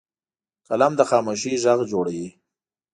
[0.67, 2.27] قلم له خاموشۍ غږ جوړوي